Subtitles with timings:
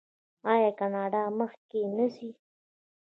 [0.51, 2.29] آیا کاناډا مخکې نه ځي؟